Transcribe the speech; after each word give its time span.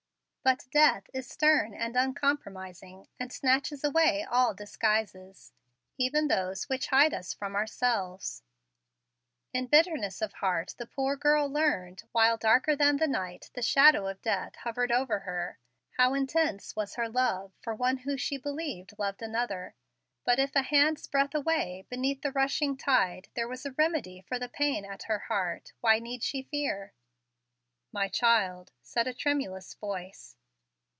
But 0.43 0.65
death 0.71 1.07
is 1.13 1.27
stern 1.29 1.75
and 1.75 1.95
uncompromising, 1.95 3.07
and 3.19 3.31
snatches 3.31 3.83
away 3.83 4.23
all 4.23 4.55
disguises, 4.55 5.53
even 5.99 6.27
those 6.29 6.63
which 6.63 6.87
hide 6.87 7.13
us 7.13 7.31
from 7.31 7.55
ourselves. 7.55 8.41
In 9.53 9.67
bitterness 9.67 10.19
of 10.19 10.33
heart 10.33 10.73
the 10.79 10.87
poor 10.87 11.15
girl 11.15 11.47
learned, 11.47 12.01
while 12.11 12.37
darker 12.37 12.75
than 12.75 12.97
the 12.97 13.05
night 13.05 13.51
the 13.53 13.61
shadow 13.61 14.07
of 14.07 14.23
death 14.23 14.55
hovered 14.55 14.91
over 14.91 15.19
her, 15.19 15.59
how 15.97 16.15
intense 16.15 16.75
was 16.75 16.95
her 16.95 17.07
love 17.07 17.53
for 17.61 17.75
one 17.75 17.97
who 17.97 18.17
she 18.17 18.37
believed 18.39 18.97
loved 18.97 19.21
another. 19.21 19.75
If 20.25 20.25
but 20.25 20.39
a 20.55 20.63
hand's 20.63 21.05
breadth 21.05 21.35
away, 21.35 21.85
beneath 21.87 22.23
the 22.23 22.31
rushing 22.31 22.75
tide, 22.77 23.29
there 23.35 23.47
was 23.47 23.63
a 23.63 23.73
remedy 23.73 24.21
for 24.27 24.39
the 24.39 24.49
pain 24.49 24.85
at 24.85 25.03
her 25.03 25.19
heart, 25.19 25.73
why 25.81 25.99
need 25.99 26.23
she 26.23 26.41
fear? 26.41 26.93
"My 27.93 28.07
child," 28.07 28.71
said 28.81 29.05
a 29.05 29.13
tremulous 29.13 29.73
voice. 29.73 30.37